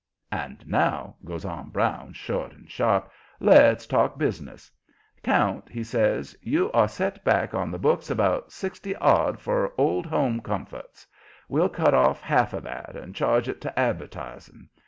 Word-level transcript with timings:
"And 0.31 0.65
now," 0.67 1.17
goes 1.23 1.45
on 1.45 1.69
Brown, 1.69 2.13
short 2.13 2.53
and 2.53 2.67
sharp, 2.71 3.11
"let's 3.39 3.85
talk 3.85 4.17
business. 4.17 4.71
Count," 5.21 5.69
he 5.69 5.83
says, 5.83 6.35
"you 6.41 6.71
are 6.71 6.87
set 6.87 7.23
back 7.23 7.53
on 7.53 7.69
the 7.69 7.77
books 7.77 8.09
about 8.09 8.51
sixty 8.51 8.95
odd 8.95 9.39
for 9.39 9.75
old 9.77 10.07
home 10.07 10.39
comforts. 10.41 11.05
We'll 11.47 11.69
cut 11.69 11.93
off 11.93 12.19
half 12.19 12.51
of 12.53 12.63
that 12.63 12.95
and 12.95 13.13
charge 13.13 13.47
it 13.47 13.61
to 13.61 13.79
advertising. 13.79 14.69